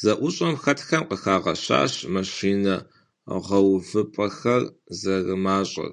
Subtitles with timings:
[0.00, 2.74] ЗэӀущӀэм хэтхэм къыхагъэщащ машинэ
[3.46, 4.62] гъэувыпӀэхэр
[4.98, 5.92] зэрымащӀэр.